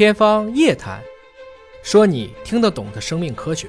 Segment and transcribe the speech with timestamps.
[0.00, 0.98] 天方夜谭，
[1.82, 3.68] 说你听得懂的生命科学。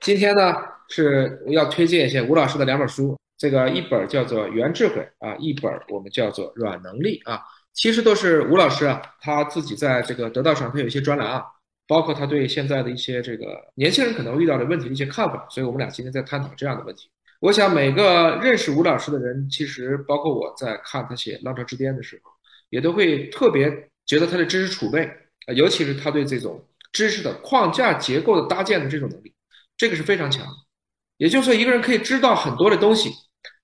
[0.00, 0.54] 今天呢
[0.88, 7.42] 是要推荐一下吴老师的两本书，这个一本叫做《原智慧》啊，一本我们叫做《软能力》啊，
[7.74, 11.42] 其实都是吴老师啊他自己在这个得道上他有一些专栏啊，
[11.88, 17.10] 包括他对现在的一些这个年轻人可能遇到的问题的一些看法，所以我们俩今天在探讨这样的问题。
[17.40, 22.30] 我想每个认识吴老师的人，其实包括我在看他写《浪潮之巅》的时候，
[22.68, 23.89] 也都会特别。
[24.10, 25.06] 觉得他的知识储备
[25.46, 29.32] 啊，尤其是他对这种知识的框架结构的搭建的这种能力，
[29.76, 30.44] 这个是非常强。
[31.16, 33.12] 也就是说，一个人可以知道很多的东西，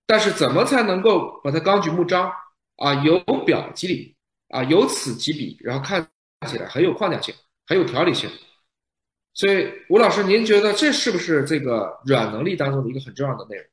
[0.06, 2.30] 但是怎么才能够把它纲举目张
[2.76, 4.14] 啊，由表及里
[4.50, 6.08] 啊，由此及彼，然后看
[6.46, 7.34] 起来很有框架性，
[7.66, 8.30] 很有条理性。
[9.34, 13.66] 所以，吴老师，您觉得这是不是这个软能力当中的一个很重要的内容？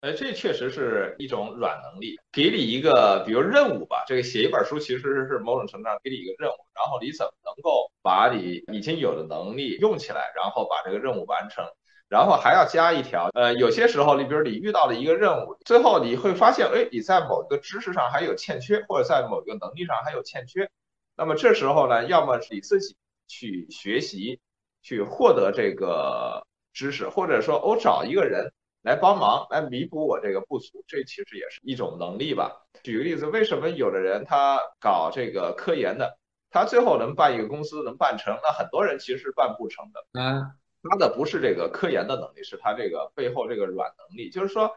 [0.00, 11.64] 呃，这确实是一种软能力，给你一个比如任务吧，这个写一本书其实是某种程度上给你一个任务，然后你怎么能够把你已经有的能力用起来，然后把这个任务完成，
[12.08, 20.70] 然后还要加一条，呃，有些时候你比如你遇到了一个任务，最后你会发现，哎，你在某一个知识上还有欠缺，或者在某一个能力上还有欠缺，
[21.16, 22.96] 那么这时候呢，要么是你自己
[23.26, 24.38] 去学习，
[24.80, 28.52] 去获得这个知识，或者说我找一个人。
[28.82, 32.62] 来帮忙，来弥补我这个不足，这其实也是一种能力吧。
[32.82, 36.18] 举个例子，为什么有的人他搞这个科研的，
[36.50, 40.06] 他最后能办一个公司能办成，那很多人其实是办不成的。
[40.12, 40.52] 嗯，
[40.88, 44.30] 他的不是这个科研的能力，是他这个背后这个软能力。
[44.30, 44.70] 就是说，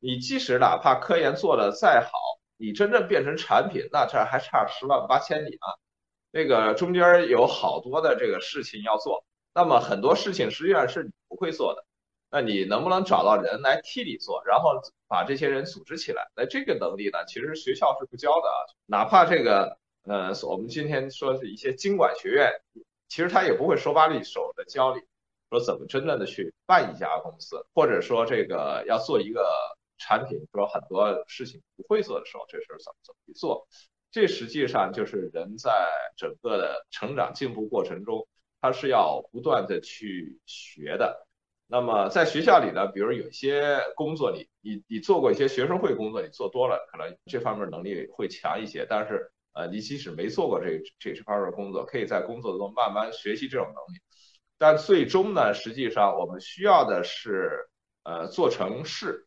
[0.00, 2.18] 你即使哪怕科研做的再好，
[2.56, 5.66] 你真正变成产品，那这还差十万八千里呢。
[6.32, 11.84] 那个中间有好多的这个事情要做，那么很多事情实际上是你不会做的。
[12.34, 14.72] 那你能不能找到人来替你做，然后
[15.06, 16.28] 把这些人组织起来？
[16.34, 18.58] 那这个能力呢，其实学校是不教的啊。
[18.86, 22.50] 哪怕这个，呃，我们今天说是一些经管学院，
[23.06, 25.02] 其实他也不会手把手的教你，
[25.48, 29.48] 说怎么真正的去办一家公司，或者说这个要做一个
[29.98, 33.68] 产品，说很多事情不会做的时候，这事儿怎么怎么去做？
[34.10, 35.70] 这实际上就是人在
[36.16, 38.26] 整个的成长进步过程中，
[38.60, 41.28] 他是要不断的去学的。
[41.74, 48.86] 那么在学校里呢，比如有些工作，你你你做过一些学生会工作，你做多了，可能这方面能力会强一些。
[48.88, 53.98] 但是呃，你即使没做过这这这方面工作，可以在工作中慢慢学习这种能力。
[54.56, 57.66] 但最终呢，实际上我们需要的是
[58.04, 59.26] 呃做成事。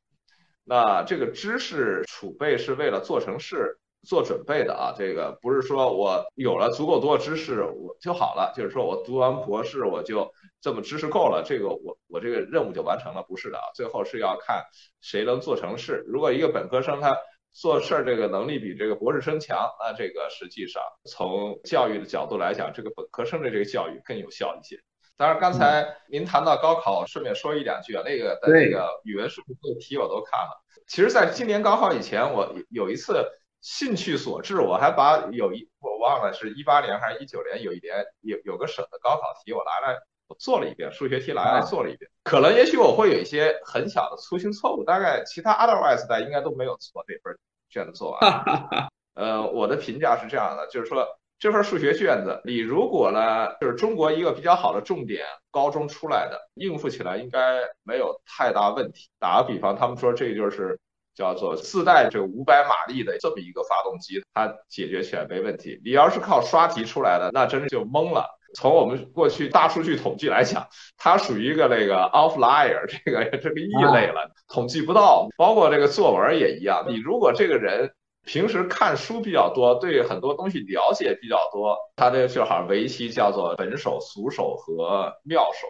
[0.63, 10.31] 那这个知识储备是为了做成事做准备的啊，这个不是说我有了足够多的知识我就好了，就是说我读完博士我就。
[10.59, 14.63] 这么知识够了，这个我我这个任务就完成了，不是的啊，最后是要看
[15.01, 16.03] 谁能做成事。
[16.07, 17.15] 如果一个本科生他
[17.53, 24.77] 做事儿这个能力比这个博士生强，那这个实际上从教育的角度来讲，这个本科生的这个教育更有效一些。
[25.15, 30.59] 当然，刚才您谈到高考，顺便说一两句啊，那个的那个语文、数学的题我都看了。
[30.87, 33.23] 其实，在今年高考以前，我有一次
[33.67, 39.99] 兴趣所致，我还把有一我忘了是一八年还是一九年，有一年有有个省的高考题，我拿来。
[40.29, 47.33] 我做了一遍数学题，来来做了一遍，可能也许我会有一些很小的粗心错误，大概其他 otherwise 的应该都没有错这份
[47.69, 48.89] 卷子做完。
[49.13, 51.07] 呃，我的评价是这样的，就是说
[51.39, 59.07] 这份数学卷子，你如果呢，就是中国一个比较好的重点高中出来的，应付起来应该没有太大问题。
[59.19, 60.77] 打个比方，他们说这就是
[61.17, 65.81] 叫做自带这五百马力的这么一个发动机，它解决起来没问题。
[65.83, 68.37] 你要是靠刷题出来的，那真是就懵了。
[68.55, 75.27] 从我们过去大数据统计来讲，它属于一个那个 outlier，这个这个异类了，统计不到。
[75.35, 77.91] 包括这个作文也一样，你如果这个人
[78.25, 85.67] 平时看书比较多，对很多东西了解比较多，他这就好围棋叫做本手、俗手和妙手。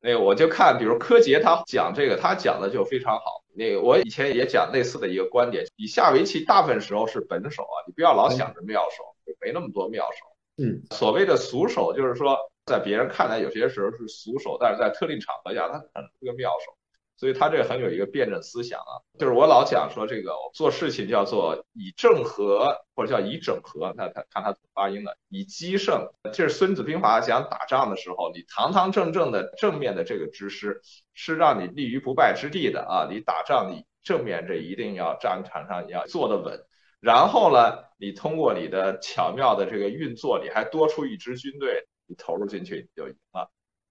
[0.00, 3.39] 那个我就看，比如柯洁他讲这个，他讲的就非常好。
[3.54, 9.04] 那个我以前也讲类似的一个观点，你下围棋大部分时候是本手啊，你不要老想着妙手，
[9.40, 10.26] 没那么多妙手。
[10.62, 16.76] 嗯，所谓的俗手，就是说，在别人看来有些时候是俗手，但是在特定场合下，他可能是个妙手，
[17.20, 18.96] 所以他这很有一个辩证思想啊。
[19.18, 26.08] 就是我老讲说，这个做事情叫做以正合，或者叫以整合，那他看他怎么发音了，以机胜。
[26.32, 30.80] 这是孙子兵法讲打仗的时候，你堂堂正正的正面的这个知识，
[31.12, 33.06] 是让你立于不败之地的啊。
[33.10, 36.58] 你打仗，你正面这一定要战场上你要坐得稳。
[37.00, 43.50] 然后呢，你通过你的巧妙的这个运作，你还多出一支军队，你投入进去你就赢了。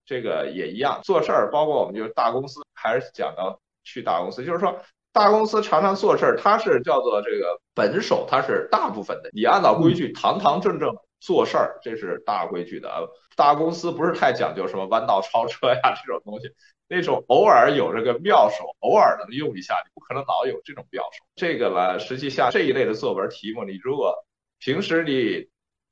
[0.10, 4.76] 这个也一样，做事儿，包括我们就是大公司，还是讲到去大公司，就是说
[5.14, 12.90] 大公司常常做事儿，它是叫做这个本手，它是大部分的，你按照规矩堂堂正正做事儿，这是大规矩的。
[13.36, 16.50] 大公司不是太讲究什么弯道超车呀 这种东西，
[16.88, 21.24] 那种偶尔有这个妙手，偶尔能用一下，你不可能老有这种妙手。
[21.36, 24.26] 这个呢，实际像这一类的作文题目，你如果
[24.58, 25.50] 平时你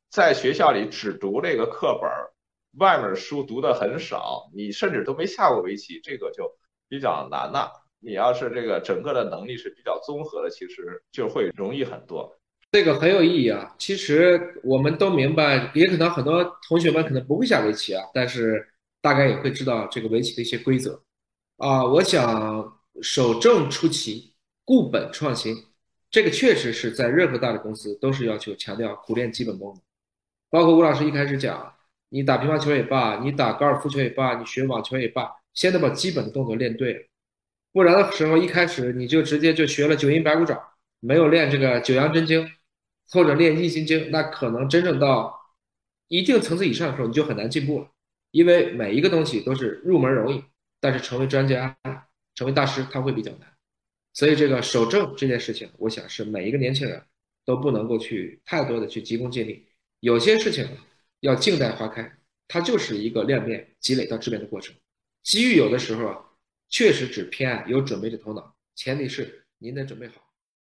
[0.09, 2.09] 在学校里只读这个课本，
[2.77, 6.51] 外面的书读的很少，你甚至都没下过围棋，这个就
[6.87, 7.71] 比较难了。
[7.99, 12.31] 你要是这个整个的能力是比较综合的，其实就会容易很多。
[12.71, 13.73] 这个很有意义啊！
[13.79, 18.67] 其实我们都明白，也可能很多同学们可能不会下围棋啊，但是
[19.01, 21.01] 大概也会知道这个围棋的一些规则
[21.57, 21.85] 啊。
[21.85, 24.33] 我想守正出奇，
[24.65, 25.55] 固本创新，
[26.11, 29.73] 这个确实是在任何大的公司都是要求强调苦练基本功。
[30.49, 31.73] 包括吴老师一开始讲，
[32.09, 37.09] 你打乒乓球也罢，你打高尔夫球也罢，你学网球也罢，先得把基本的动作练对，
[37.71, 40.57] 不然的时候一开始你就直接就学了九阴白骨爪，
[40.99, 42.49] 没有练这个九阳真经。
[43.09, 45.33] 或者练易筋经，那可能真正到
[46.09, 47.87] 一定层次以上的时候，你就很难进步了，
[48.31, 50.43] 因为每一个东西都是入门容易，
[50.81, 51.73] 但是成为专家、
[52.35, 53.47] 成为大师，他会比较难。
[54.11, 57.01] 所以这个守正这件事情，我想是每一个年轻人
[57.45, 59.65] 都不能够去太多的去急功近利。
[60.01, 60.67] 有些事情
[61.21, 62.17] 要静待花开，
[62.47, 64.75] 它就是一个量变、积累到质变的过程。
[65.23, 66.25] 机遇有的时候啊，
[66.69, 70.26] 确实只偏爱有准备的头脑，前提是您得准备好。